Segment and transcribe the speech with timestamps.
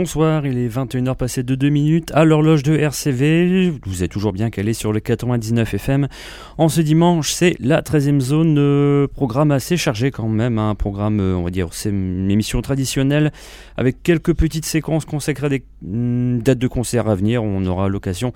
[0.00, 3.70] Bonsoir, il est 21h passé de 2 minutes à l'horloge de RCV.
[3.84, 6.08] Vous êtes toujours bien calé sur le 99 FM.
[6.56, 11.20] En ce dimanche, c'est la 13e zone, euh, programme assez chargé quand même, un programme,
[11.20, 13.30] euh, on va dire, c'est une émission traditionnelle
[13.76, 17.42] avec quelques petites séquences consacrées à des mm, dates de concerts à venir.
[17.42, 18.32] On aura l'occasion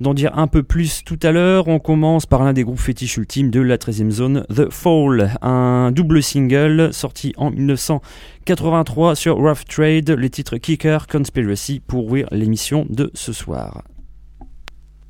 [0.00, 1.68] d'en dire un peu plus tout à l'heure.
[1.68, 5.90] On commence par l'un des groupes fétiches ultimes de la 13e zone, The Fall, un
[5.92, 12.86] double single sorti en 1983 sur Rough Trade, les titres Kicker, Conspiracy pour ouvrir l'émission
[12.88, 13.82] de ce soir.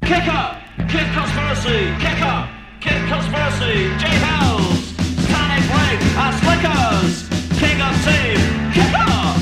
[0.02, 0.56] Kicker,
[0.88, 2.48] Kick Conspiracy, Kicker,
[2.80, 4.94] Kick Conspiracy, J Hells,
[5.28, 6.00] Panic Break,
[6.40, 8.38] Slickers, King of Team,
[8.72, 9.34] Kicker,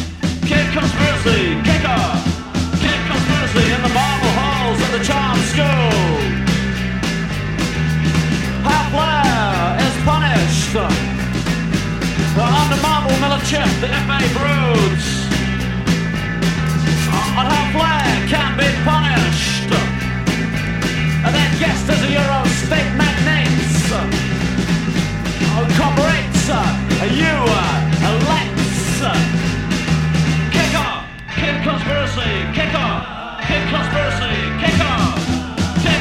[0.49, 1.76] Kick Conspiracy, Kicker,
[5.57, 6.37] Charm
[8.69, 8.93] Half
[9.81, 10.77] is punished.
[12.37, 15.07] Under marble Miller chip, the FA broods.
[17.41, 17.73] On half
[18.29, 19.73] can be punished.
[21.25, 24.05] And then guest as a Euro state magnates uh,
[25.79, 27.86] Corporates uh, You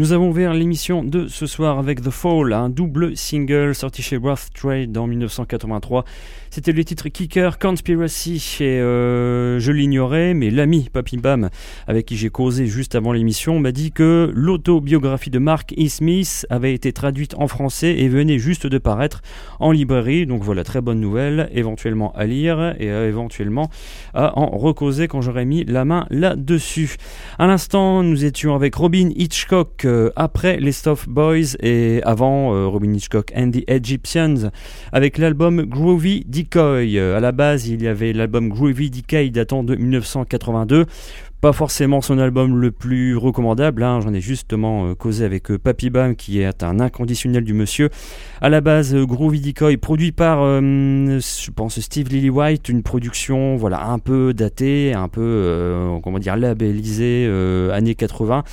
[0.00, 4.16] Nous avons ouvert l'émission de ce soir avec The Fall, un double single sorti chez
[4.16, 6.06] Rough Trade en 1983
[6.50, 11.48] c'était le titre Kicker Conspiracy et euh, je l'ignorais, mais l'ami Papy Bam,
[11.86, 15.88] avec qui j'ai causé juste avant l'émission, m'a dit que l'autobiographie de Mark E.
[15.88, 19.22] Smith avait été traduite en français et venait juste de paraître
[19.60, 20.26] en librairie.
[20.26, 23.70] Donc voilà, très bonne nouvelle, éventuellement à lire et éventuellement
[24.12, 26.96] à en recauser quand j'aurai mis la main là-dessus.
[27.38, 32.66] À l'instant, nous étions avec Robin Hitchcock euh, après les Stuff Boys et avant euh,
[32.66, 34.50] Robin Hitchcock and the Egyptians
[34.92, 36.98] avec l'album Groovy Decoy.
[36.98, 40.86] Euh, à la base, il y avait l'album Groovy Decay datant de 1982
[41.40, 44.00] pas forcément son album le plus recommandable, hein.
[44.02, 47.88] j'en ai justement euh, causé avec euh, Papy Bam qui est un inconditionnel du monsieur.
[48.42, 53.98] À la base, Groovy Decoy, produit par, je pense, Steve Lillywhite, une production voilà un
[53.98, 57.26] peu datée, un peu, comment dire, labellisée,
[57.72, 58.44] années 80.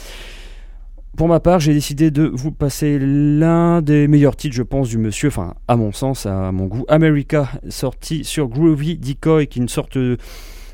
[1.17, 4.99] Pour ma part, j'ai décidé de vous passer l'un des meilleurs titres, je pense, du
[4.99, 9.63] monsieur, enfin, à mon sens, à mon goût, America, sorti sur Groovy Decoy, qui est
[9.63, 9.97] une sorte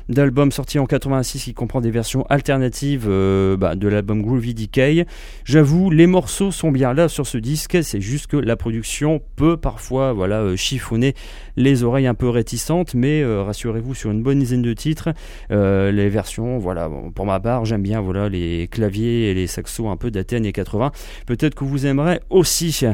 [0.08, 5.06] d'album sorti en 86 qui comprend des versions alternatives euh, bah, de l'album Groovy Decay.
[5.44, 9.56] J'avoue, les morceaux sont bien là sur ce disque, c'est juste que la production peut
[9.56, 11.14] parfois voilà, euh, chiffonner
[11.56, 15.10] les oreilles un peu réticentes, mais euh, rassurez-vous, sur une bonne dizaine de titres,
[15.50, 19.96] les versions, voilà, pour ma part, j'aime bien voilà, les claviers et les saxos un
[19.96, 20.92] peu datés années 80.
[21.26, 22.84] Peut-être que vous aimerez aussi.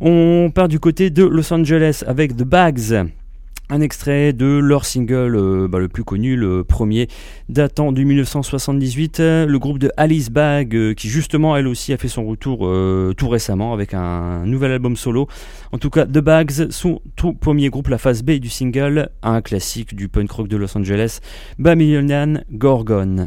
[0.00, 3.06] On part du côté de Los Angeles avec The Bags.
[3.68, 7.08] Un extrait de leur single euh, bah, le plus connu, le premier,
[7.48, 11.96] datant du 1978, euh, le groupe de Alice Bag, euh, qui justement elle aussi a
[11.96, 12.58] fait son retour
[13.16, 15.26] tout récemment avec un nouvel album solo.
[15.72, 19.42] En tout cas, The Bags, son tout premier groupe, la phase B du single, un
[19.42, 21.18] classique du punk rock de Los Angeles,
[21.58, 23.26] Babylonian Gorgon.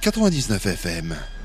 [0.00, 1.39] 99 FM.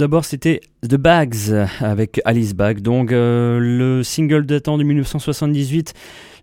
[0.00, 5.92] D'abord, c'était The Bags avec Alice Bag, donc euh, le single datant de 1978,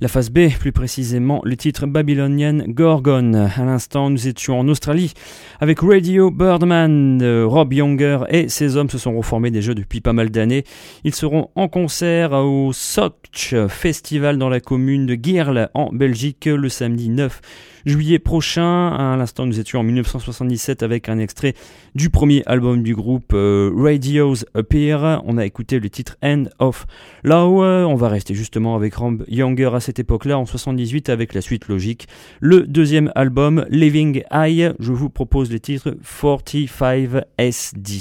[0.02, 3.34] la phase B plus précisément, le titre babylonienne Gorgon.
[3.34, 5.14] À l'instant, nous étions en Australie
[5.60, 10.30] avec Radio Birdman, Rob Younger et ses hommes se sont reformés déjà depuis pas mal
[10.30, 10.64] d'années.
[11.04, 16.70] Ils seront en concert au Soch Festival dans la commune de Gierle en Belgique le
[16.70, 17.42] samedi 9
[17.88, 18.90] juillet prochain.
[18.90, 21.54] À l'instant, nous étions en 1977 avec un extrait
[21.96, 25.24] du premier album du groupe euh, Radios Appear.
[25.26, 26.86] On a écouté le titre End of
[27.24, 27.64] Law.
[27.64, 31.70] On va rester justement avec Ramb Younger à cette époque-là, en 78, avec la suite
[31.70, 32.10] logique.
[32.42, 34.74] Le deuxième album, Living High.
[34.80, 38.00] Je vous propose le titre 45 SD.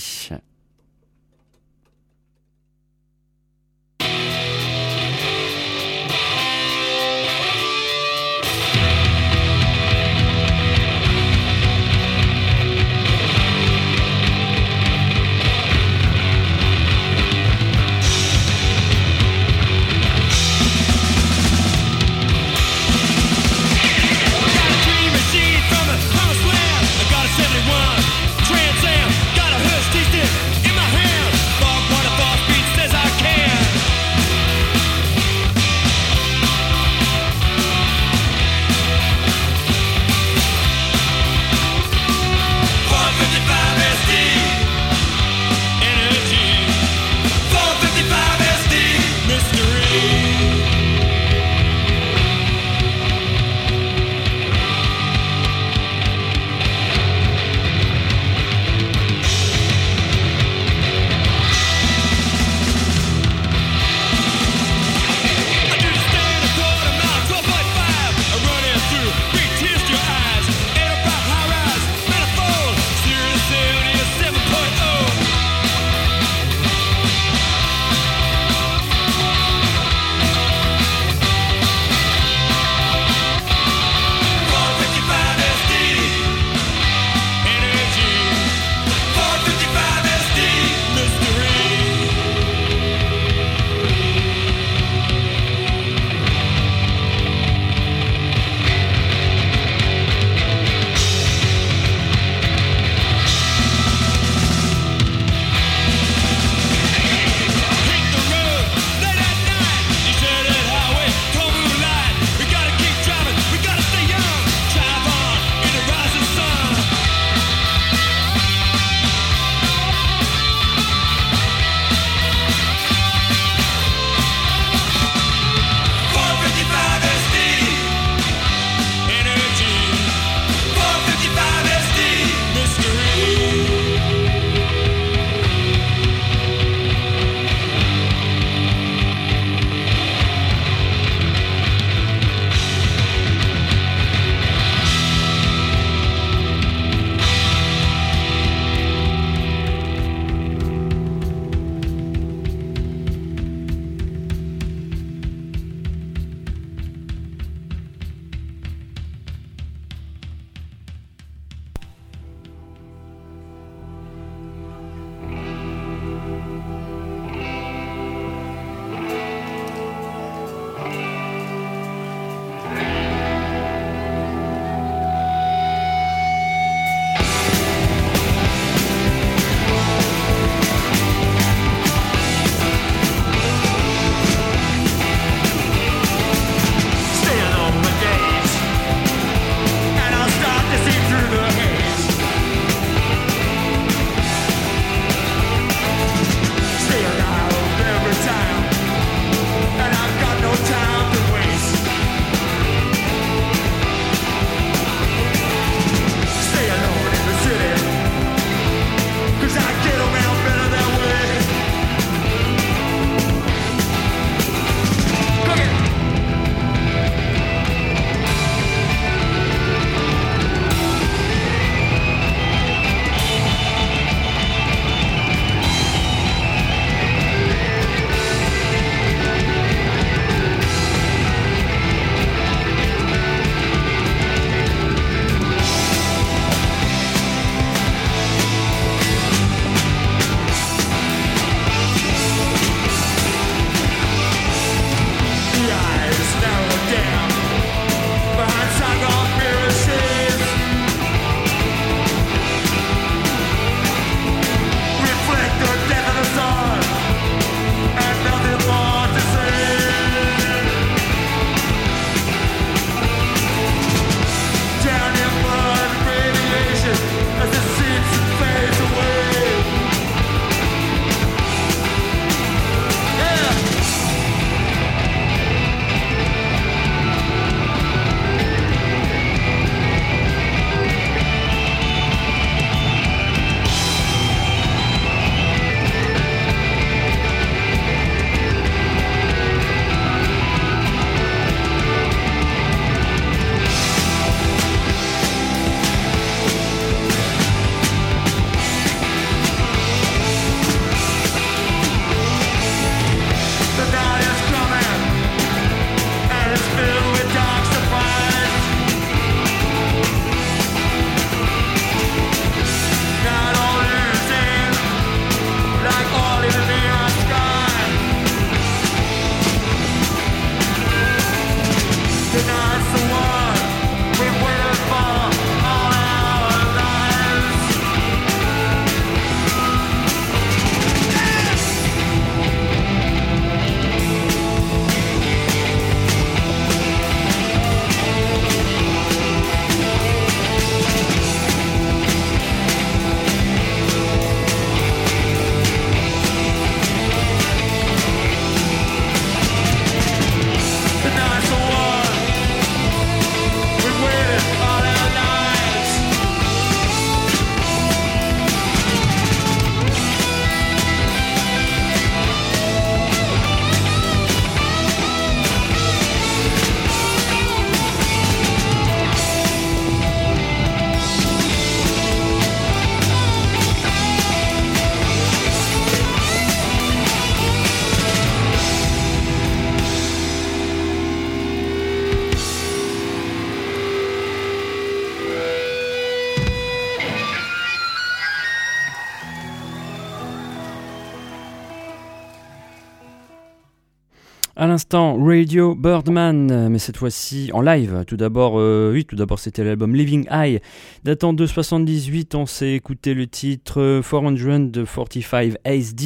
[394.76, 398.04] L'instant, Radio Birdman, mais cette fois-ci en live.
[398.06, 400.60] Tout d'abord, euh, oui, tout d'abord c'était l'album Living High,
[401.02, 402.34] datant de 78.
[402.34, 406.02] On s'est écouté le titre 445 ASD,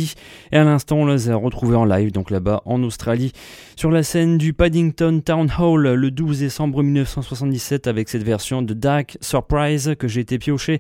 [0.52, 3.32] et à l'instant on les a retrouvés en live, donc là-bas en Australie,
[3.74, 8.72] sur la scène du Paddington Town Hall le 12 décembre 1977 avec cette version de
[8.72, 10.78] Dark Surprise que j'ai été pioché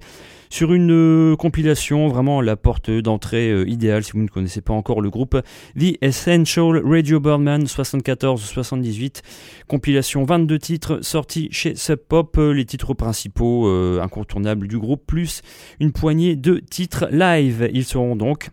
[0.50, 4.74] sur une euh, compilation, vraiment la porte d'entrée euh, idéale si vous ne connaissez pas
[4.74, 5.40] encore le groupe
[5.78, 9.22] The Essential Radio Birdman 74-78,
[9.68, 13.68] compilation 22 titres sortis chez Sub Pop, euh, les titres principaux
[14.00, 15.42] incontournables du groupe, plus
[15.78, 17.70] une poignée de titres live.
[17.72, 18.50] Ils seront donc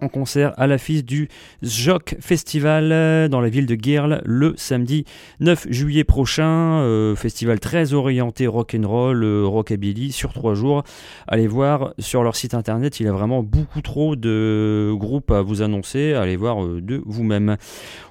[0.00, 1.28] en concert à l'affiche du
[1.62, 5.04] Jock Festival euh, dans la ville de Guerle le samedi
[5.40, 6.80] 9 juillet prochain.
[6.80, 10.84] Euh, festival très orienté rock and roll, euh, rockabilly sur trois jours.
[11.26, 15.42] Allez voir sur leur site internet, il y a vraiment beaucoup trop de groupes à
[15.42, 16.12] vous annoncer.
[16.14, 17.56] Allez voir de vous-même.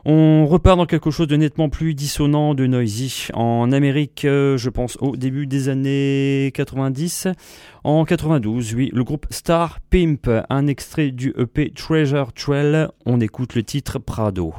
[0.05, 3.27] On repart dans quelque chose de nettement plus dissonant, de noisy.
[3.33, 7.27] En Amérique, je pense au début des années 90.
[7.85, 13.55] En 92, oui, le groupe Star Pimp, un extrait du EP Treasure Trail, on écoute
[13.55, 14.53] le titre Prado.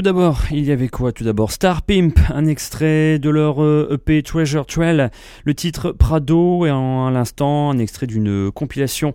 [0.00, 1.12] Tout d'abord, il y avait quoi?
[1.12, 5.10] Tout d'abord, Star Pimp, un extrait de leur EP euh, e Treasure Trail,
[5.44, 9.12] le titre Prado, et en, l'instant, un extrait d'une compilation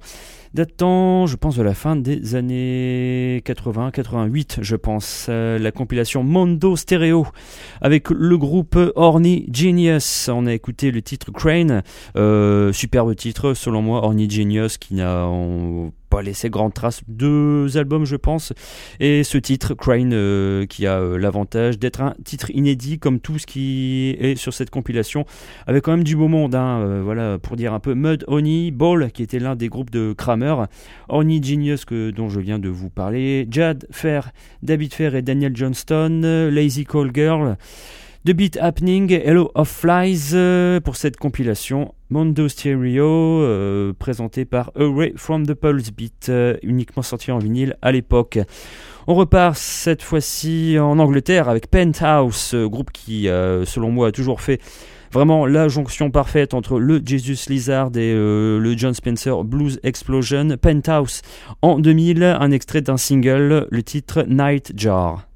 [0.54, 5.26] datant, je pense, de la fin des années 80-88, je pense.
[5.28, 7.26] Euh, la compilation Mondo Stereo
[7.82, 10.30] avec le groupe Orny Genius.
[10.32, 11.82] On a écouté le titre Crane,
[12.16, 15.26] euh, superbe titre selon moi, Orny Genius qui n'a
[16.16, 17.02] pas laissé grande trace.
[17.10, 18.54] Deux albums, je pense.
[19.02, 23.38] Et ce titre, Crane, euh, qui a euh, l'avantage d'être un titre inédit, comme tout
[23.38, 25.26] ce qui est sur cette compilation,
[25.68, 26.56] avec quand même du beau monde.
[26.56, 29.90] Hein, euh, voilà, pour dire un peu Mud Honey, Ball, qui était l'un des groupes
[29.90, 30.56] de Kramer,
[31.10, 34.32] Honey Genius, que, dont je viens de vous parler, Jad Fair,
[34.64, 37.58] David Fair et Daniel Johnston, Lazy Call Girl.
[38.26, 40.34] The Beat Happening, Hello of Flies
[40.84, 47.04] pour cette compilation Mondo Stereo euh, présenté par Away from the Pulse Beat, euh, uniquement
[47.04, 48.40] sorti en vinyle à l'époque.
[49.06, 54.62] On repart cette fois-ci en Angleterre avec Penthouse, groupe qui selon moi a toujours fait
[55.12, 60.56] vraiment la jonction parfaite entre le Jesus Lizard et le John Spencer Blues Explosion.
[60.58, 61.22] Penthouse
[61.62, 65.28] en 2000, un extrait d'un single, le titre Night Jar.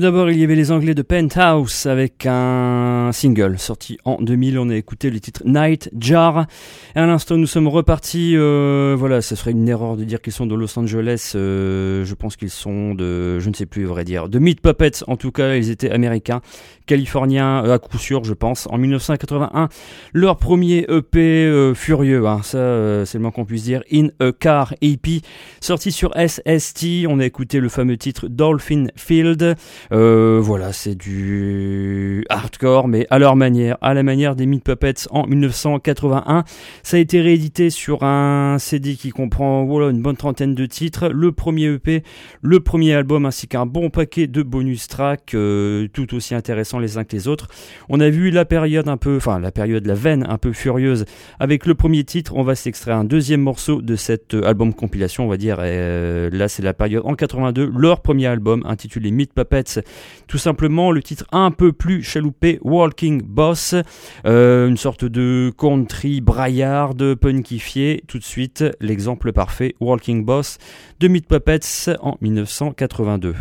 [0.00, 4.58] Tout d'abord, il y avait les Anglais de Penthouse avec un single sorti en 2000.
[4.58, 6.46] On a écouté le titre Night Jar.
[6.96, 8.32] Et à l'instant, nous sommes repartis.
[8.34, 11.32] Euh, voilà, ce serait une erreur de dire qu'ils sont de Los Angeles.
[11.34, 15.04] Euh, je pense qu'ils sont de, je ne sais plus, dire, de Meat Puppets.
[15.06, 16.40] En tout cas, ils étaient américains,
[16.86, 18.68] californiens euh, à coup sûr, je pense.
[18.70, 19.68] En 1981,
[20.14, 22.26] leur premier EP furieux.
[22.26, 23.82] Hein, ça, c'est le moins qu'on puisse dire.
[23.92, 25.20] In a Car EP,
[25.60, 27.06] sorti sur SST.
[27.06, 29.56] On a écouté le fameux titre Dolphin Field.
[29.92, 35.08] Euh, voilà, c'est du hardcore, mais à leur manière, à la manière des Meat Puppets
[35.10, 36.44] en 1981.
[36.82, 41.08] Ça a été réédité sur un CD qui comprend voilà, une bonne trentaine de titres,
[41.08, 42.04] le premier EP,
[42.40, 46.96] le premier album, ainsi qu'un bon paquet de bonus tracks, euh, tout aussi intéressants les
[46.96, 47.48] uns que les autres.
[47.88, 51.04] On a vu la période un peu, enfin la période, la veine un peu furieuse
[51.40, 52.32] avec le premier titre.
[52.36, 55.56] On va s'extraire un deuxième morceau de cet euh, album compilation, on va dire.
[55.58, 59.79] là, c'est la période en 82, leur premier album intitulé Meat Puppets
[60.26, 63.74] tout simplement le titre un peu plus chaloupé, Walking Boss,
[64.26, 68.02] euh, une sorte de country braillard, punkifié.
[68.06, 70.58] Tout de suite, l'exemple parfait, Walking Boss
[71.00, 73.34] de Meat Puppets en 1982.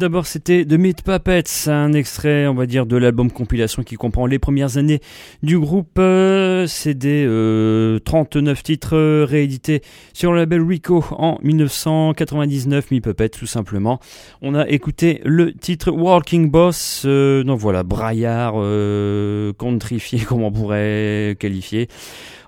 [0.00, 4.24] D'abord, c'était The Meat Puppets, un extrait, on va dire, de l'album compilation qui comprend
[4.26, 5.00] les premières années
[5.42, 5.98] du groupe.
[5.98, 7.26] Euh, c'est des
[8.04, 9.82] 39 titres euh, réédités
[10.14, 14.00] sur le label Rico en 1999, Meat Puppets tout simplement.
[14.40, 18.54] On a écouté le titre Walking Boss, euh, donc voilà, braillard,
[19.58, 21.88] contrifié, comme on pourrait qualifier.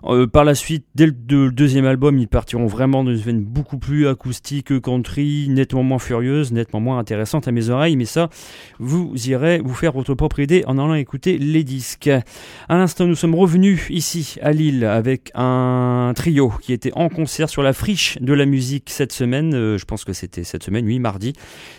[0.04, 3.78] Euh, par la suite, dès le, deuxième album, ils partiront vraiment dans une veine beaucoup
[3.78, 8.28] plus acoustique, country, nettement moins furieuse, nettement moins intéressante à mes oreilles, mais ça,
[8.78, 12.10] vous irez vous faire votre propre idée en allant écouter les disques.
[12.68, 17.48] À l'instant, nous sommes revenus ici à Lille avec un trio qui était en concert
[17.48, 19.54] sur la friche de la musique cette semaine.
[19.54, 21.32] Euh, je pense que c'était cette semaine, oui, mardi.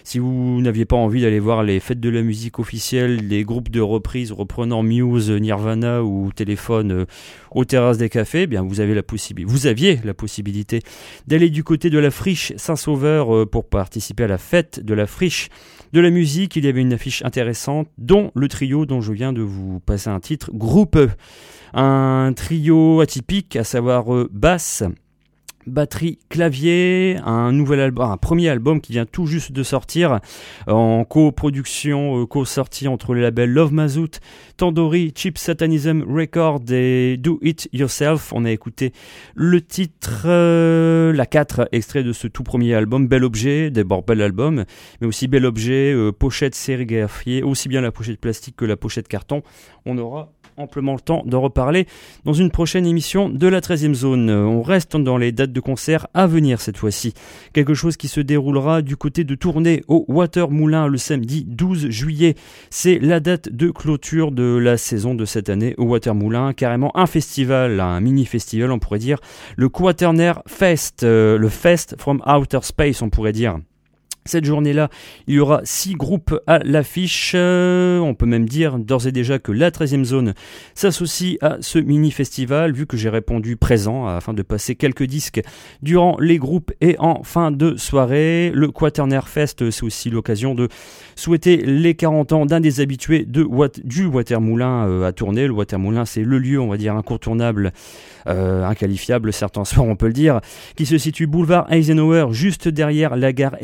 [0.03, 3.69] Si vous n'aviez pas envie d'aller voir les fêtes de la musique officielles, les groupes
[3.69, 7.05] de reprises reprenant Muse, Nirvana ou Téléphone euh,
[7.51, 10.81] aux terrasses des cafés, eh vous avez la possibilité, vous aviez la possibilité
[11.25, 15.07] d'aller du côté de la friche Saint-Sauveur euh, pour participer à la fête de la
[15.07, 15.49] friche
[15.93, 16.55] de la musique.
[16.55, 20.09] Il y avait une affiche intéressante, dont le trio dont je viens de vous passer
[20.09, 20.99] un titre, Groupe.
[21.73, 24.83] Un trio atypique, à savoir euh, basse,
[25.67, 30.19] batterie, clavier, un nouvel album, un premier album qui vient tout juste de sortir
[30.67, 34.19] en coproduction, euh, co-sortie entre les labels Love Mazout,
[34.57, 38.31] Tandoori, Cheap Satanism Record et Do It Yourself.
[38.33, 38.93] On a écouté
[39.35, 44.21] le titre, euh, la 4, extrait de ce tout premier album, Bel Objet, d'abord bel
[44.21, 44.65] album,
[45.01, 49.07] mais aussi Bel Objet, euh, pochette sérigraphiée, aussi bien la pochette plastique que la pochette
[49.07, 49.43] carton.
[49.85, 51.87] On aura amplement le temps d'en reparler
[52.25, 54.29] dans une prochaine émission de la 13e zone.
[54.29, 57.13] On reste dans les dates de concert à venir cette fois-ci.
[57.53, 61.89] Quelque chose qui se déroulera du côté de Tournai au Water Moulin le samedi 12
[61.89, 62.35] juillet.
[62.69, 66.53] C'est la date de clôture de la saison de cette année au Water Moulin.
[66.53, 69.19] Carrément un festival, un mini-festival on pourrait dire.
[69.55, 73.57] Le Quaternaire Fest, euh, le Fest from Outer Space on pourrait dire.
[74.25, 74.89] Cette journée-là,
[75.27, 77.33] il y aura six groupes à l'affiche.
[77.35, 80.33] Euh, on peut même dire d'ores et déjà que la 13e zone
[80.75, 85.41] s'associe à ce mini-festival, vu que j'ai répondu présent afin de passer quelques disques
[85.81, 88.51] durant les groupes et en fin de soirée.
[88.53, 90.69] Le Quaternaire Fest, c'est aussi l'occasion de
[91.15, 93.47] souhaiter les 40 ans d'un des habitués de,
[93.83, 95.47] du Watermoulin euh, à tourner.
[95.47, 97.73] Le Watermoulin, c'est le lieu, on va dire, incontournable
[98.27, 100.39] euh, inqualifiable certains soirs on peut le dire,
[100.75, 103.55] qui se situe boulevard Eisenhower juste derrière la gare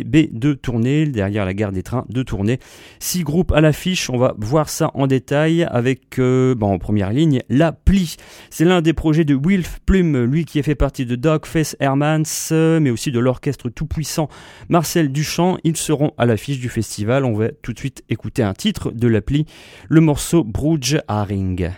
[0.00, 2.58] SNCB de Tournai, derrière la gare des trains de Tournai.
[2.98, 7.12] Six groupes à l'affiche, on va voir ça en détail avec euh, bon, en première
[7.12, 8.16] ligne la Pli.
[8.50, 12.22] C'est l'un des projets de Wilf Plume, lui qui a fait partie de Dogface Hermans,
[12.52, 14.28] euh, mais aussi de l'orchestre tout-puissant
[14.68, 15.58] Marcel Duchamp.
[15.64, 17.24] Ils seront à l'affiche du festival.
[17.24, 19.46] On va tout de suite écouter un titre de la Pli,
[19.88, 21.70] le morceau Bruges Haring.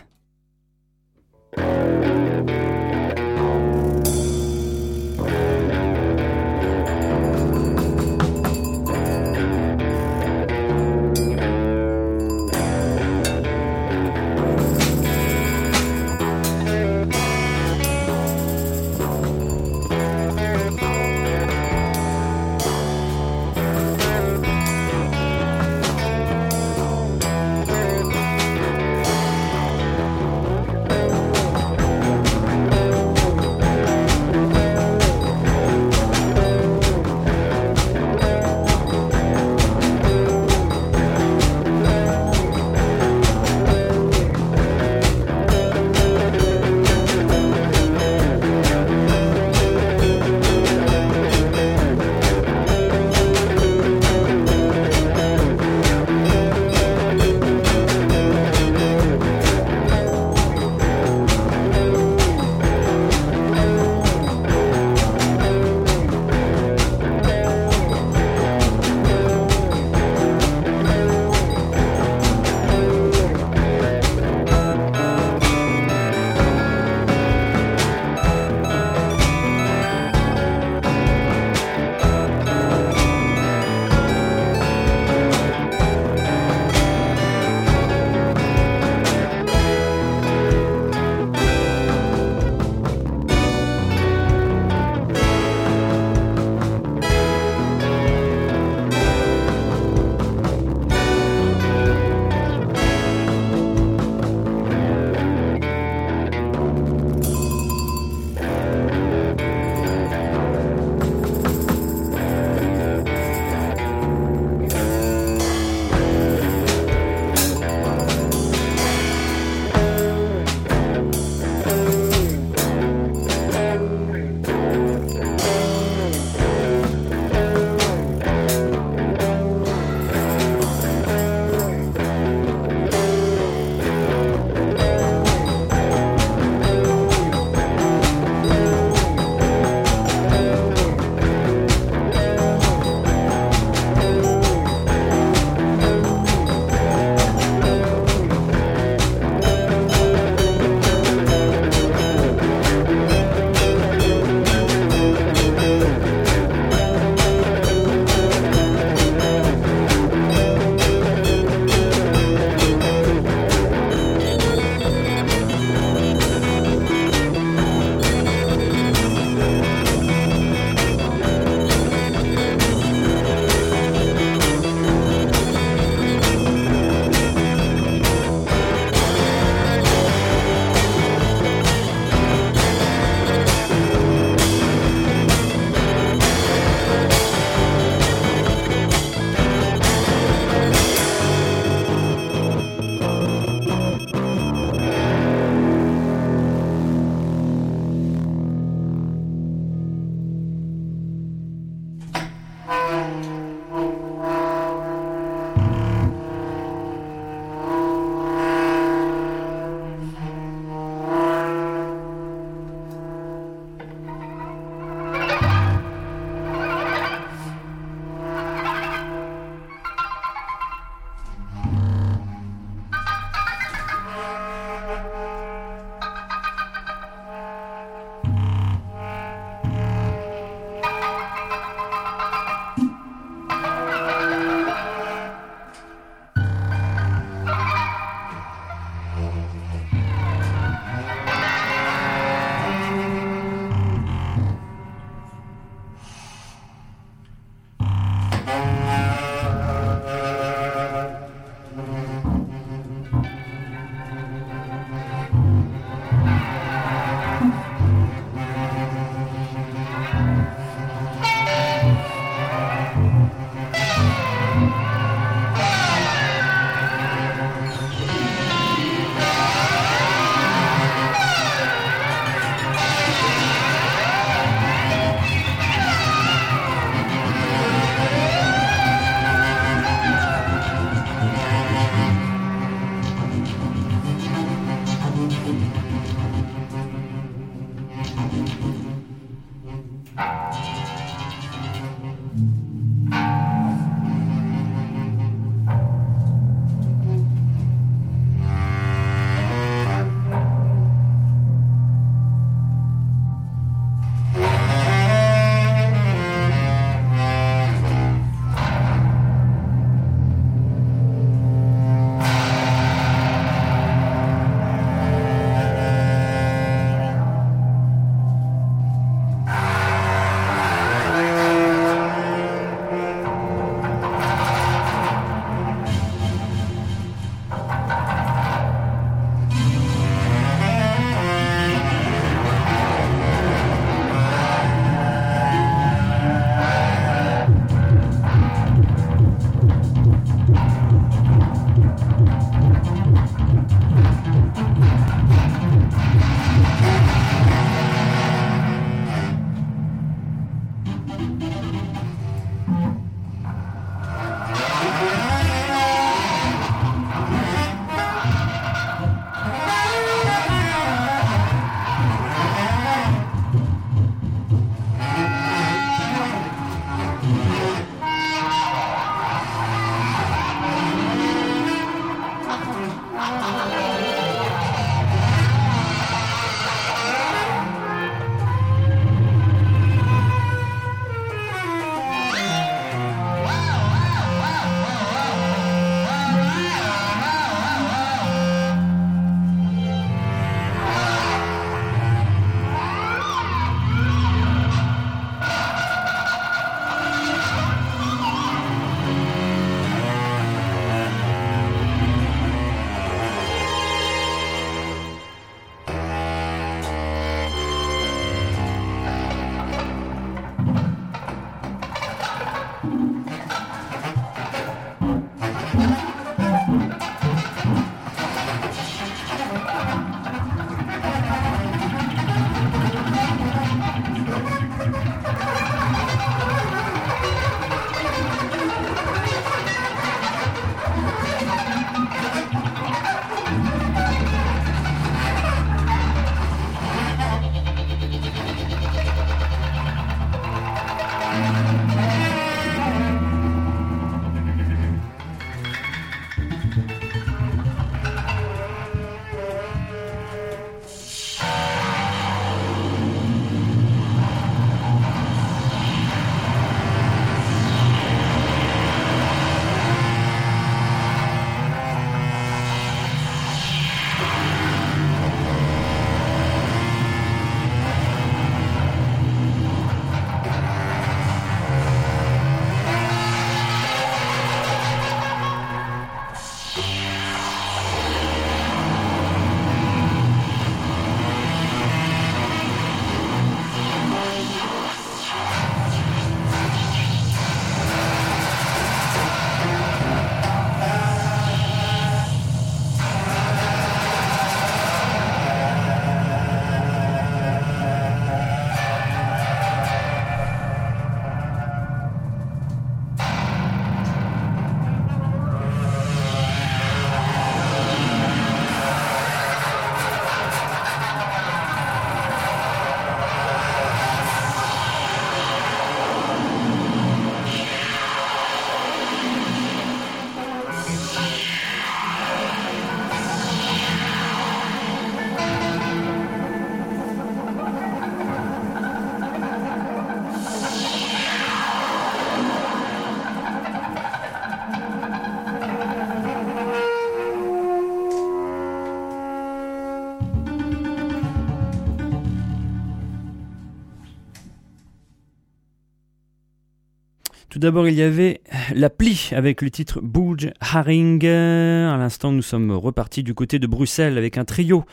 [547.58, 548.40] D'abord, il y avait
[548.72, 551.26] La Pli avec le titre Bouge Haring.
[551.26, 554.84] À l'instant, nous sommes repartis du côté de Bruxelles avec un trio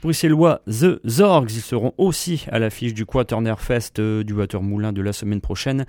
[0.00, 1.50] bruxellois The Zorgs.
[1.50, 5.84] Ils seront aussi à l'affiche du Quaterner Fest euh, du Watermoulin de la semaine prochaine.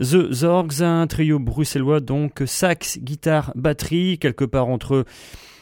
[0.00, 5.04] The Zorgs, un trio bruxellois donc sax, guitare, batterie, quelque part entre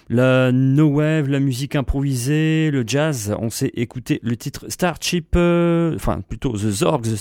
[0.08, 3.34] la no wave, la musique improvisée, le jazz.
[3.38, 7.16] On s'est écouté le titre Starship, euh, enfin plutôt The Zorgs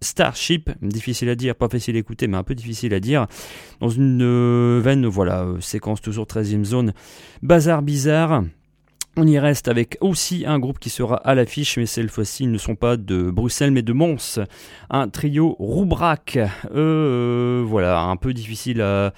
[0.00, 3.26] Starship, difficile à dire, pas facile à écouter, mais un peu difficile à dire.
[3.80, 6.92] Dans une euh, veine, voilà, euh, séquence toujours 13e zone,
[7.42, 8.42] bazar bizarre.
[9.18, 12.50] On y reste avec aussi un groupe qui sera à l'affiche, mais cette fois-ci, ils
[12.50, 14.40] ne sont pas de Bruxelles, mais de Mons.
[14.90, 16.38] Un trio Roubrac.
[16.74, 19.14] Euh, voilà, un peu difficile à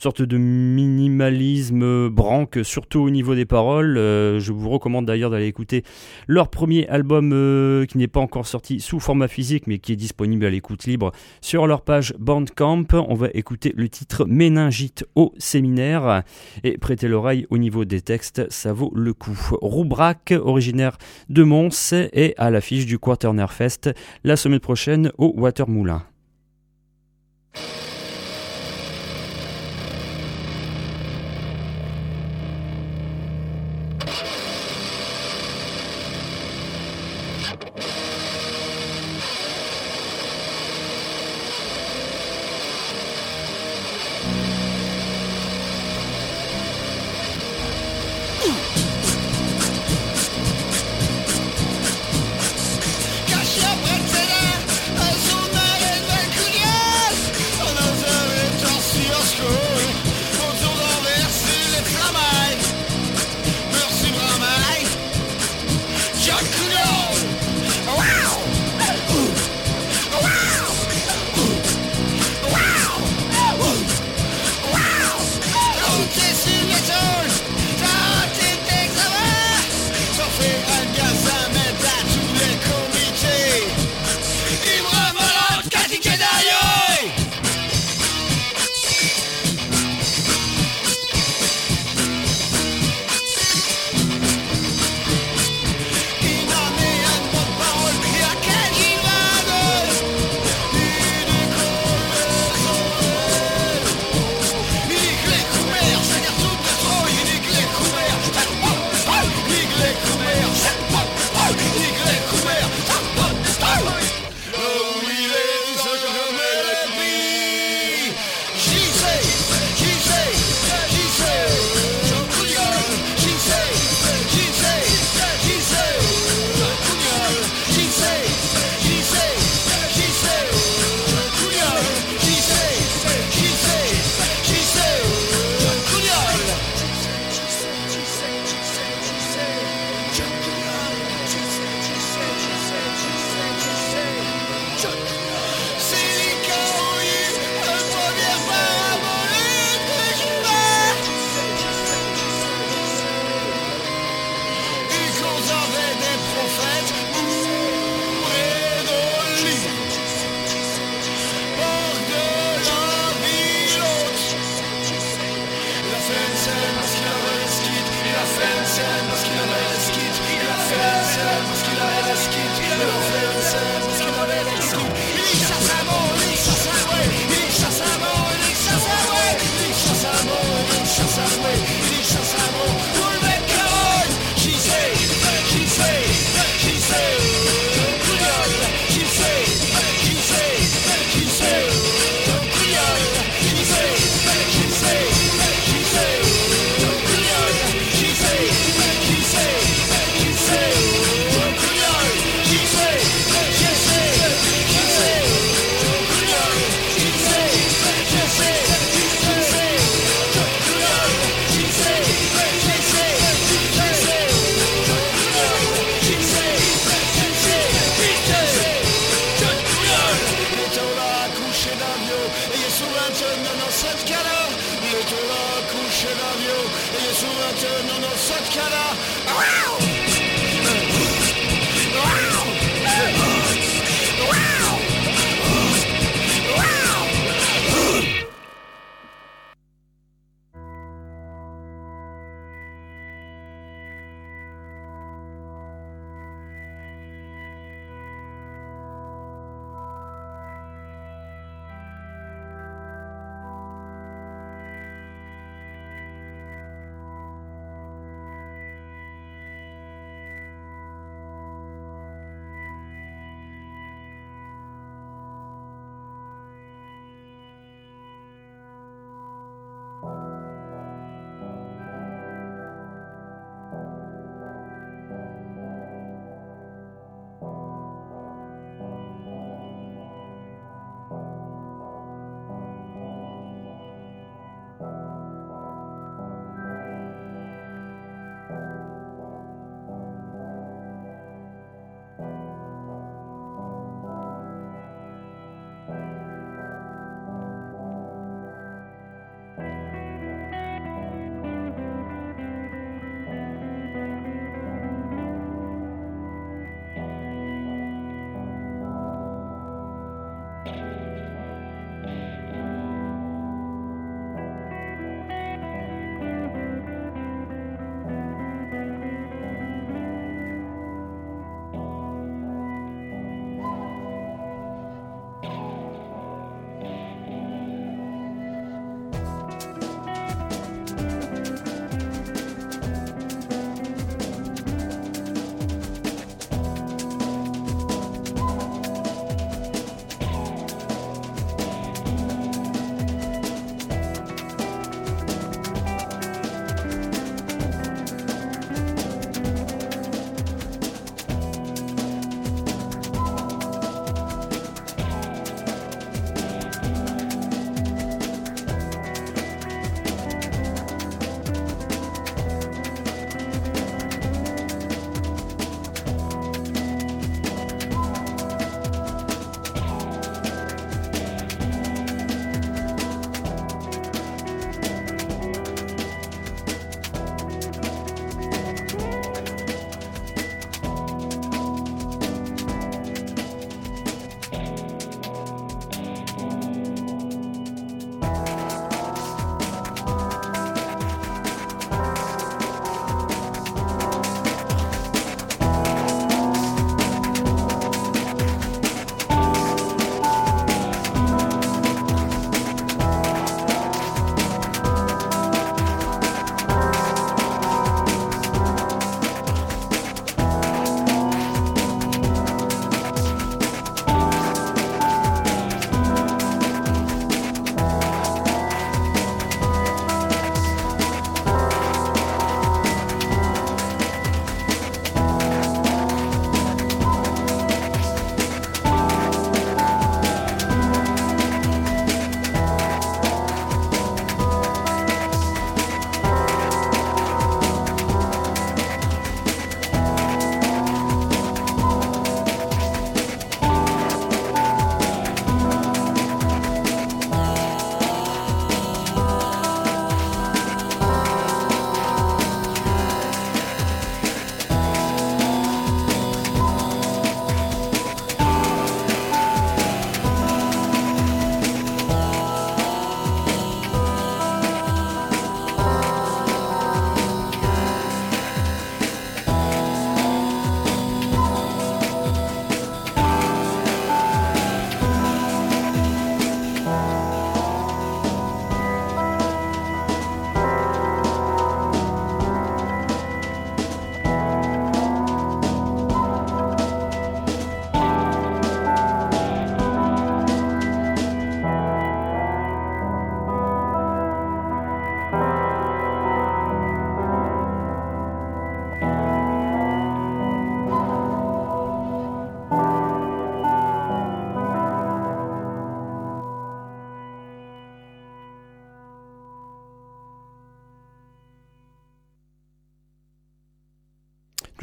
[0.00, 3.98] sorte de minimalisme branque, surtout au niveau des paroles.
[3.98, 5.84] Euh, je vous recommande d'ailleurs d'aller écouter
[6.26, 9.96] leur premier album euh, qui n'est pas encore sorti sous format physique, mais qui est
[9.96, 12.86] disponible à l'écoute libre sur leur page Bandcamp.
[12.92, 16.22] On va écouter le titre Méningite au séminaire
[16.64, 19.38] et prêtez l'oreille au niveau des textes, ça vaut le coup.
[19.60, 20.96] Roubrac, originaire
[21.28, 23.90] de Mons, est à l'affiche du Quaterner Fest
[24.24, 26.02] la semaine prochaine au Watermoulin.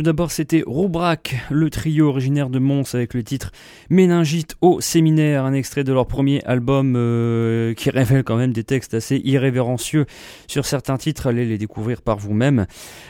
[0.08, 3.52] D'abord, c'était Roubrac, le trio originaire de Mons avec le titre
[3.90, 8.66] Méningite au séminaire, un extrait de leur premier album euh, qui révèle quand même des
[8.66, 10.06] textes assez irrévérencieux
[10.48, 11.28] sur certains titres.
[11.28, 12.66] Allez les découvrir par vous-même.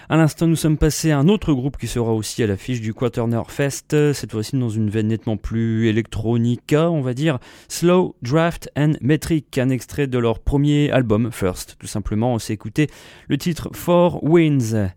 [0.10, 2.94] À l'instant, nous sommes passés à un autre groupe qui sera aussi à l'affiche du
[2.94, 7.40] Quaterner Fest, cette fois-ci dans une veine nettement plus électronica, on va dire.
[7.70, 11.78] Slow, Draft and Metric, un extrait de leur premier album, First.
[11.80, 12.88] Tout simplement, on s'est écouté
[13.28, 14.92] le titre Four Winds.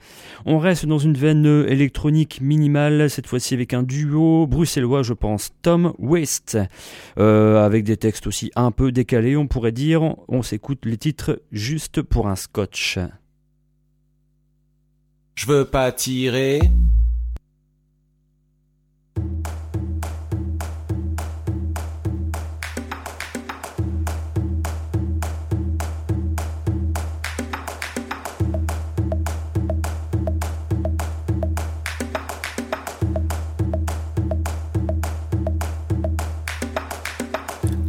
[0.44, 5.51] On reste dans une veine électronique minimale, cette fois-ci avec un duo bruxellois, je pense,
[5.62, 6.59] Tom West,
[7.18, 10.16] euh, avec des textes aussi un peu décalés, on pourrait dire.
[10.28, 12.98] On s'écoute les titres juste pour un scotch.
[15.34, 16.60] Je veux pas tirer.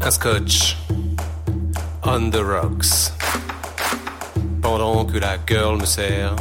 [0.03, 0.75] Un scotch
[2.03, 3.11] on the rocks.
[4.61, 6.35] Pendant que la girl me sert,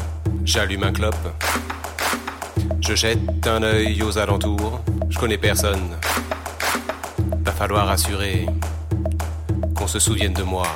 [0.44, 1.14] j'allume un clope.
[2.80, 4.80] Je jette un œil aux alentours,
[5.10, 5.96] je connais personne.
[7.44, 8.46] Va falloir assurer
[9.74, 10.66] qu'on se souvienne de moi.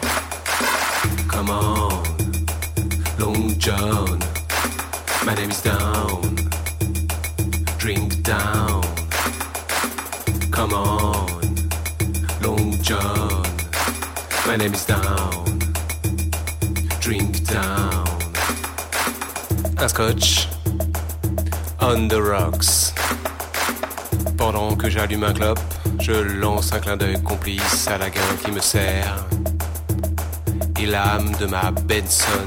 [1.28, 2.02] Come on,
[3.19, 4.19] Long John,
[5.24, 6.36] my name is down.
[7.78, 8.82] Drink down.
[10.51, 11.24] Come on,
[12.85, 13.43] John,
[14.47, 15.59] my name is down.
[17.01, 18.05] Drink down.
[19.78, 20.48] Un scotch
[21.81, 22.93] on the rocks.
[24.36, 25.61] Pendant que j'allume un clope,
[25.98, 29.24] je lance un clin d'œil complice à la gueule qui me sert.
[30.78, 32.47] Et l'âme de ma Benson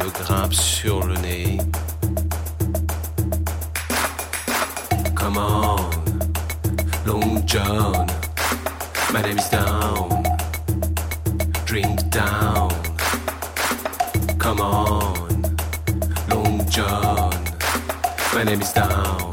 [0.00, 1.58] me grimpe sur le nez.
[5.14, 5.76] Come on,
[7.06, 8.06] Long John,
[9.20, 10.22] my name is down.
[11.64, 12.70] Drink down.
[14.38, 15.56] Come on,
[16.28, 17.34] Long John,
[18.32, 19.27] my name is down.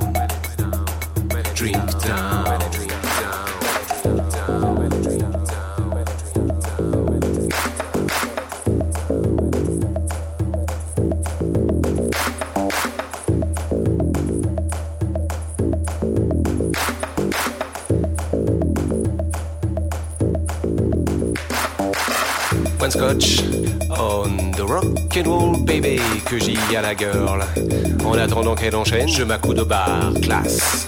[23.08, 27.46] On the rock and roll baby que j'y à la girl.
[28.04, 30.88] En attendant qu'elle enchaîne, je m'accoude au bar, classe.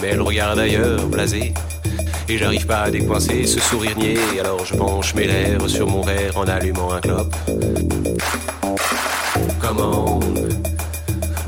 [0.00, 1.52] Mais elle regarde ailleurs, blasée.
[2.28, 4.18] Et j'arrive pas à décoincer ce sourire niais.
[4.38, 7.34] Alors je penche mes lèvres sur mon verre en allumant un clope.
[9.60, 10.20] Come on,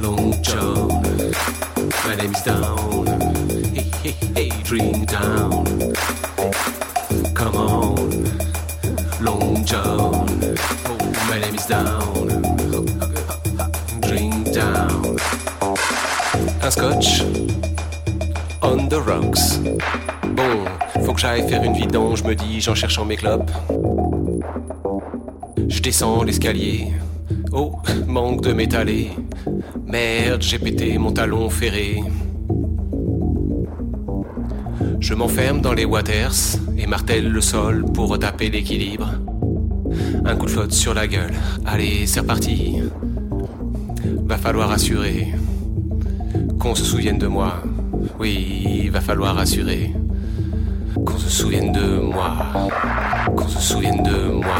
[0.02, 0.88] Long John,
[2.04, 3.06] my name is down.
[3.74, 5.64] Hey, hey, hey, drink down.
[7.34, 7.56] Come
[18.62, 19.58] on the rocks.
[20.36, 20.64] Bon,
[21.04, 23.50] faut que j'aille faire une vidange, me dis-je en cherchant mes clopes.
[25.68, 26.92] Je descends l'escalier.
[27.52, 29.12] Oh, manque de m'étaler.
[29.86, 32.02] Merde, j'ai pété mon talon ferré.
[35.00, 39.10] Je m'enferme dans les waters et martèle le sol pour retaper l'équilibre.
[40.24, 41.34] Un coup de flotte sur la gueule.
[41.64, 42.82] Allez, c'est reparti.
[44.26, 45.34] Va falloir assurer
[46.64, 47.60] qu'on se souvienne de moi.
[48.18, 49.92] Oui, va falloir assurer
[51.04, 52.32] qu'on se souvienne de moi.
[53.36, 54.56] Qu'on se souvienne de moi.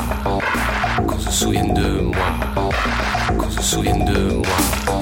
[1.07, 2.71] Qu'on se souvienne de moi.
[3.39, 4.94] Qu'on se souvienne de moi.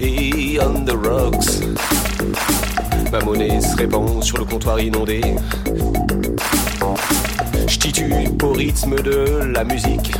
[0.00, 1.60] Et on the rocks.
[3.10, 5.20] Ma monnaie se répand sur le comptoir inondé.
[7.66, 10.12] Je au rythme de la musique.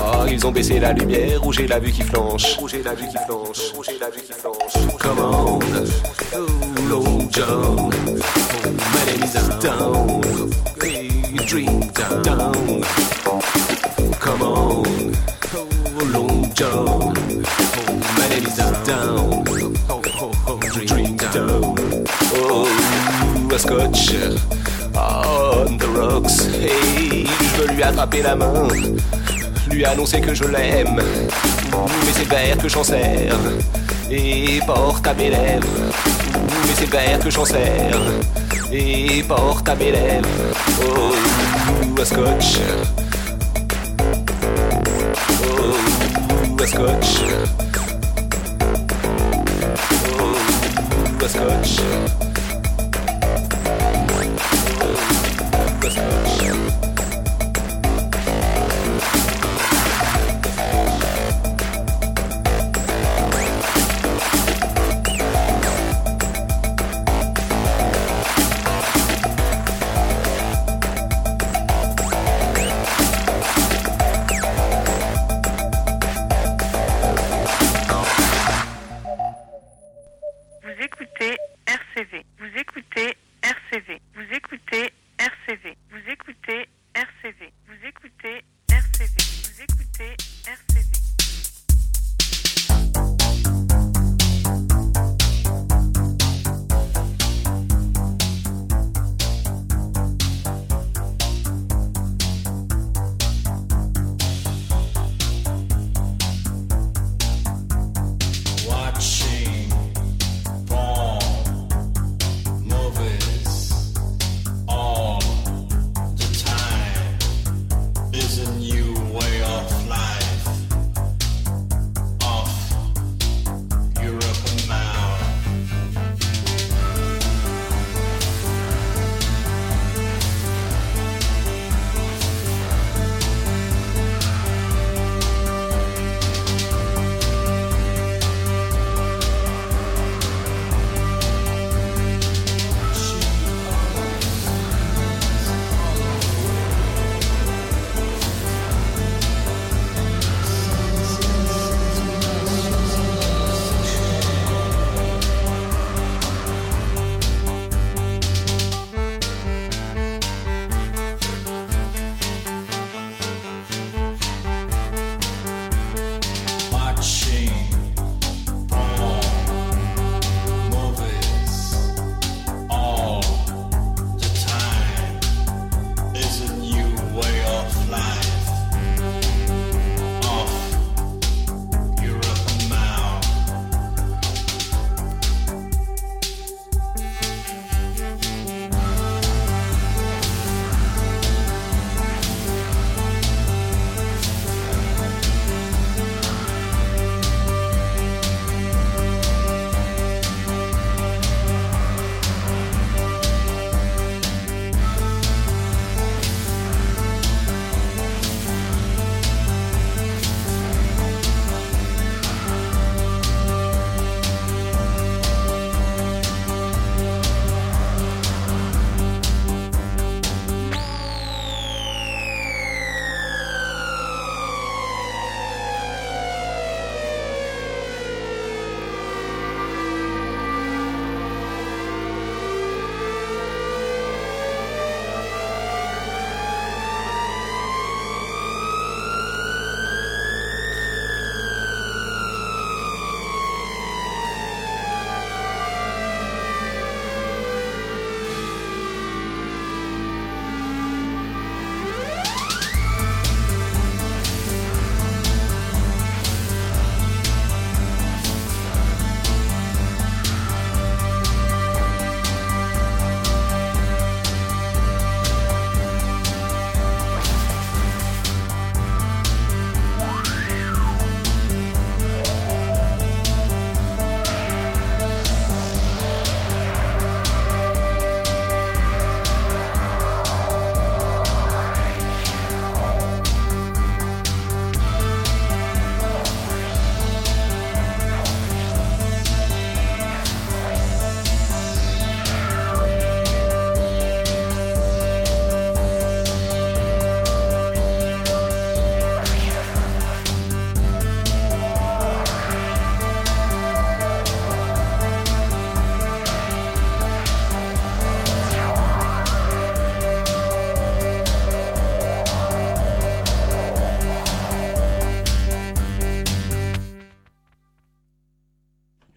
[0.00, 2.56] Oh, ils ont baissé la lumière, rouge et la vue qui flanche.
[2.58, 3.72] Rouge et la vue qui flanche.
[3.74, 4.72] Rouge et la vue qui flanche.
[4.98, 5.58] Come on,
[6.92, 7.46] oh, John.
[7.78, 7.90] Oh,
[8.92, 9.18] my
[9.62, 9.95] name.
[18.86, 19.44] Down.
[19.90, 21.74] Oh, oh, oh, drink down.
[22.34, 22.68] Oh,
[23.50, 24.14] un scotch
[24.94, 26.46] On the rocks.
[26.62, 28.68] Et je veux lui attraper la main,
[29.70, 31.02] lui annoncer que je l'aime.
[31.02, 33.36] Mais c'est vert que j'en sers
[34.08, 35.66] et porte à mes lèvres.
[36.66, 38.00] Mais c'est vert que j'en sers
[38.72, 40.28] et porte à mes lèvres.
[40.82, 42.60] Oh, un scotch.
[45.42, 47.65] Oh, un scotch.
[51.68, 52.25] Oh,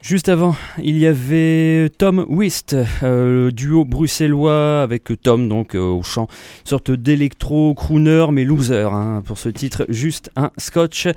[0.10, 6.02] Juste avant, il y avait Tom Wist, euh, duo bruxellois avec Tom donc euh, au
[6.02, 6.28] chant,
[6.64, 11.08] sorte d'électro crooner mais loser hein, pour ce titre, juste un scotch.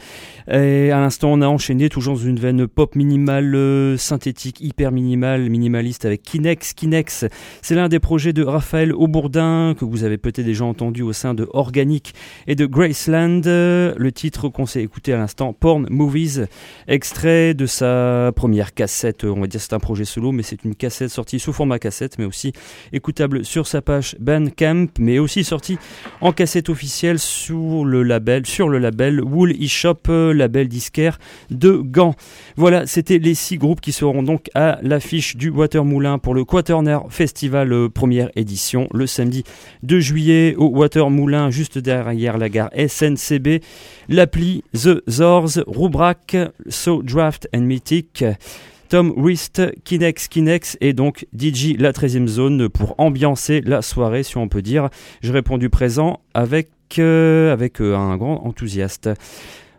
[0.47, 4.93] Et à l'instant, on a enchaîné toujours dans une veine pop minimale, euh, synthétique, hyper
[4.93, 6.75] minimale, minimaliste avec Kinex.
[6.75, 7.25] Kinex,
[7.63, 11.33] c'est l'un des projets de Raphaël Aubourdin que vous avez peut-être déjà entendu au sein
[11.33, 12.13] de Organic
[12.47, 13.41] et de Graceland.
[13.47, 16.43] Le titre qu'on s'est écouté à l'instant, Porn Movies,
[16.89, 20.75] extrait de sa première cassette, on va dire c'est un projet solo, mais c'est une
[20.75, 22.53] cassette sortie sous format cassette, mais aussi
[22.93, 25.79] écoutable sur sa page Bandcamp, mais aussi sortie
[26.21, 31.21] en cassette officielle sur le label, sur le label Wool eShop, label disquaire
[31.53, 32.17] de Gand.
[32.57, 36.99] Voilà, c'était les six groupes qui seront donc à l'affiche du Watermoulin pour le Quaterner
[37.09, 39.45] Festival euh, première édition le samedi
[39.85, 43.63] 2 juillet au Watermoulin juste derrière la gare SNCB.
[44.09, 46.37] L'appli The Zors, Rubrac,
[46.69, 48.25] So Draft and Mythic.
[48.93, 54.37] Tom Wrist, Kinex Kinex et donc DJ La 13e Zone pour ambiancer la soirée, si
[54.37, 54.91] on peut dire.
[55.23, 59.09] J'ai répondu présent avec, euh, euh, un grand enthousiaste.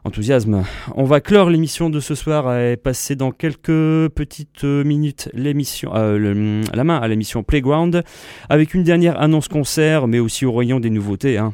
[0.04, 0.64] Enthousiasme.
[0.96, 5.94] On va clore l'émission de ce soir et passer dans quelques petites euh, minutes l'émission,
[5.94, 8.04] la main à l'émission Playground
[8.50, 11.38] avec une dernière annonce concert, mais aussi au rayon des nouveautés.
[11.38, 11.54] Hein.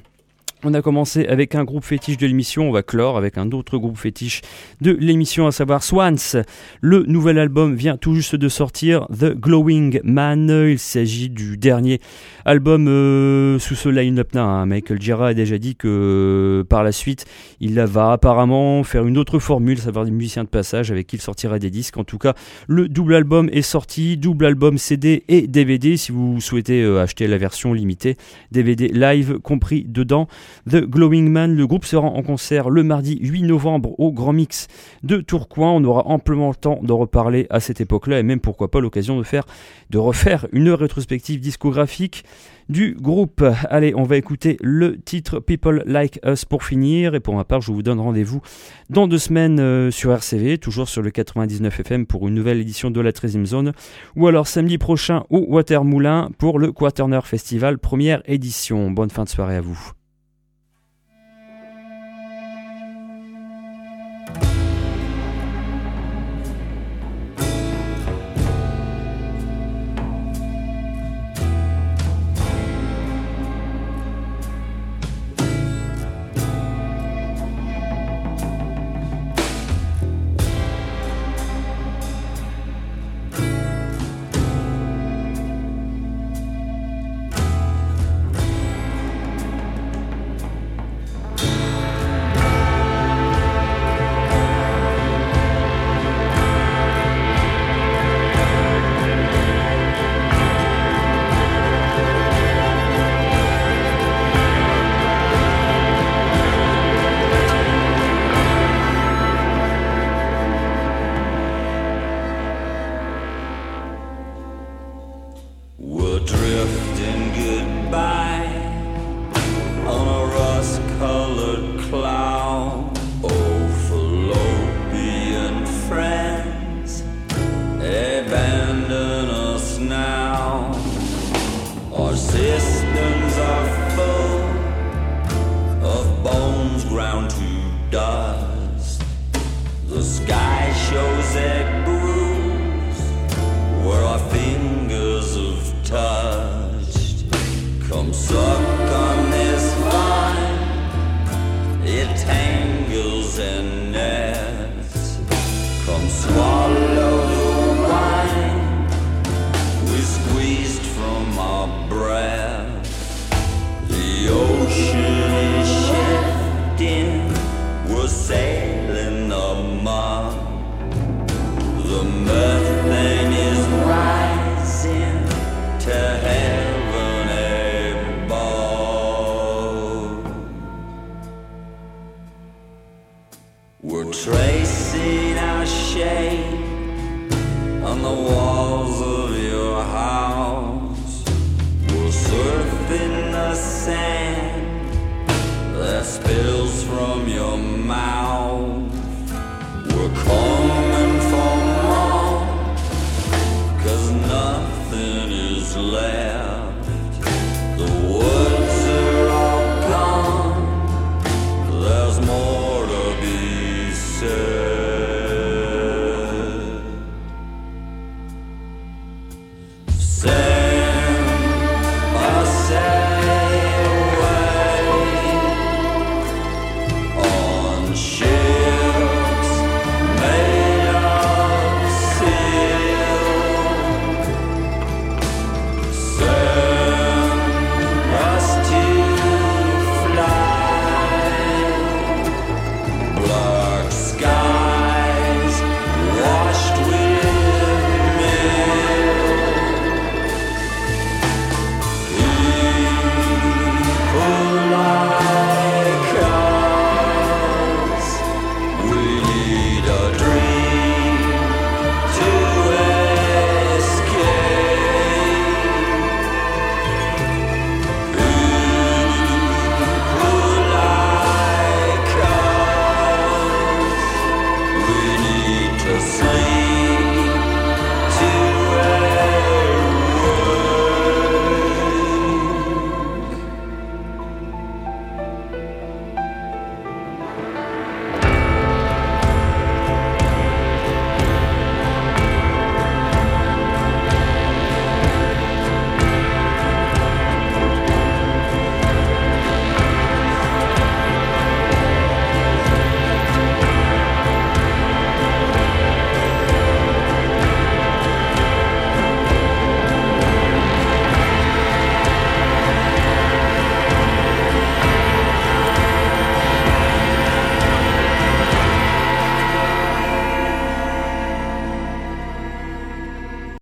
[0.65, 3.77] On a commencé avec un groupe fétiche de l'émission, on va clore avec un autre
[3.77, 4.41] groupe fétiche
[4.81, 6.43] de l'émission, à savoir Swans.
[6.81, 10.49] Le nouvel album vient tout juste de sortir, The Glowing Man.
[10.69, 12.01] Il s'agit du dernier
[12.43, 14.35] album euh, sous ce line-up.
[14.35, 14.65] Hein.
[14.65, 17.23] Michael Gira a déjà dit que par la suite,
[17.61, 21.21] il va apparemment faire une autre formule, savoir des musiciens de passage avec qui il
[21.21, 21.95] sortira des disques.
[21.95, 22.33] En tout cas,
[22.67, 27.27] le double album est sorti, double album CD et DVD si vous souhaitez euh, acheter
[27.27, 28.17] la version limitée,
[28.51, 30.27] DVD live compris dedans.
[30.69, 31.55] The Glowing Man.
[31.55, 34.67] Le groupe sera en concert le mardi 8 novembre au Grand Mix
[35.03, 35.71] de Tourcoing.
[35.71, 39.17] On aura amplement le temps d'en reparler à cette époque-là et même pourquoi pas l'occasion
[39.17, 39.45] de faire,
[39.89, 42.23] de refaire une rétrospective discographique
[42.69, 43.43] du groupe.
[43.69, 47.15] Allez, on va écouter le titre People Like Us pour finir.
[47.15, 48.41] Et pour ma part, je vous donne rendez-vous
[48.89, 52.91] dans deux semaines euh, sur RCV, toujours sur le 99 FM pour une nouvelle édition
[52.91, 53.73] de la 13e zone.
[54.15, 58.91] Ou alors samedi prochain au Watermoulin pour le Quaterner Festival première édition.
[58.91, 59.98] Bonne fin de soirée à vous.